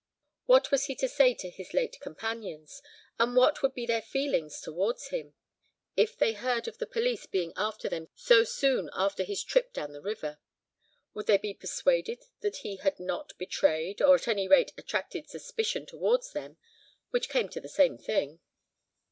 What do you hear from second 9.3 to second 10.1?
trip down the